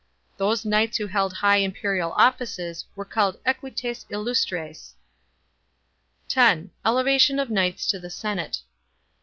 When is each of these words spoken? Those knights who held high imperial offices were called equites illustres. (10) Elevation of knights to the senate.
Those 0.37 0.65
knights 0.65 0.97
who 0.97 1.05
held 1.05 1.31
high 1.31 1.57
imperial 1.57 2.13
offices 2.13 2.85
were 2.95 3.05
called 3.05 3.39
equites 3.45 4.03
illustres. 4.09 4.95
(10) 6.27 6.71
Elevation 6.83 7.37
of 7.37 7.51
knights 7.51 7.85
to 7.85 7.99
the 7.99 8.09
senate. 8.09 8.61